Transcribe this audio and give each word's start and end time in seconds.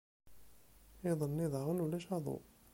Iḍ-nni 1.09 1.47
daɣen 1.51 1.83
ulac 1.83 2.07
aḍu. 2.17 2.37